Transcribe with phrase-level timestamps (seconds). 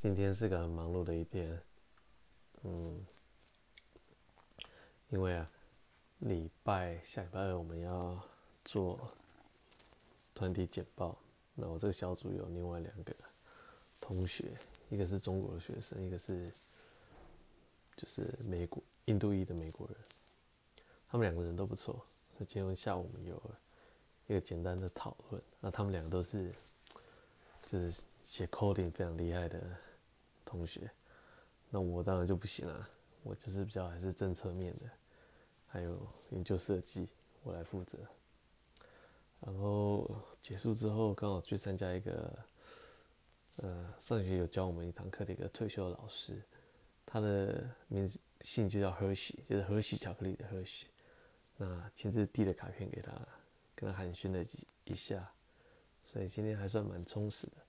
[0.00, 1.60] 今天是个很忙碌的一天，
[2.62, 3.04] 嗯，
[5.08, 5.50] 因为啊，
[6.20, 8.16] 礼拜下礼拜我们要
[8.64, 9.10] 做
[10.32, 11.18] 团体简报，
[11.56, 13.12] 那我这个小组有另外两个
[14.00, 14.56] 同学，
[14.88, 16.48] 一个是中国的学生，一个是
[17.96, 19.96] 就是美国印度裔的美国人，
[21.08, 21.94] 他们两个人都不错，
[22.36, 23.42] 所以今天下午我们有
[24.28, 26.54] 一个简单的讨论，那他们两个都是
[27.66, 29.60] 就是写 coding 非常厉害的。
[30.48, 30.90] 同学，
[31.68, 32.88] 那我当然就不行了，
[33.22, 34.90] 我就是比较还是政策面的，
[35.66, 37.06] 还有研究设计，
[37.42, 37.98] 我来负责。
[39.40, 42.38] 然后结束之后，刚好去参加一个，
[43.56, 46.42] 呃，上学有教我们一堂课的一个退休的老师，
[47.04, 50.86] 他的名字姓就叫 Hershey，就是 Hershey 巧克力的 Hershey。
[51.56, 53.12] 那亲自递了卡片给他，
[53.74, 55.30] 跟他寒暄了几一下，
[56.02, 57.67] 所以今天还算蛮充实的。